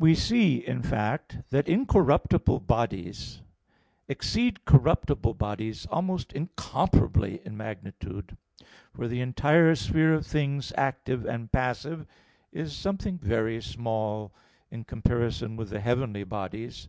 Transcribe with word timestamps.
We 0.00 0.16
see, 0.16 0.56
in 0.56 0.82
fact, 0.82 1.38
that 1.50 1.68
incorruptible 1.68 2.58
bodies, 2.58 3.40
exceed 4.08 4.64
corruptible 4.64 5.34
bodies 5.34 5.86
almost 5.92 6.32
incomparably 6.32 7.40
in 7.44 7.56
magnitude; 7.56 8.36
for 8.92 9.06
the 9.06 9.20
entire 9.20 9.76
sphere 9.76 10.12
of 10.12 10.26
things 10.26 10.72
active 10.76 11.24
and 11.24 11.52
passive 11.52 12.04
is 12.50 12.72
something 12.72 13.16
very 13.16 13.62
small 13.62 14.34
in 14.72 14.82
comparison 14.82 15.54
with 15.54 15.70
the 15.70 15.78
heavenly 15.78 16.24
bodies. 16.24 16.88